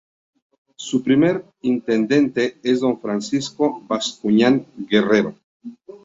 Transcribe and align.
Su 0.77 1.03
primer 1.03 1.45
Intendente 1.61 2.59
es 2.63 2.79
don 2.79 2.99
Francisco 2.99 3.83
Bascuñán 3.87 4.65
Guerrero. 4.89 5.35